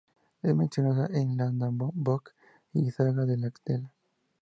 Es 0.41 0.55
mencionada 0.55 1.05
en 1.13 1.37
"Landnámabók" 1.37 2.31
y 2.73 2.89
"saga 2.89 3.23
de 3.27 3.37
Laxdœla". 3.37 3.91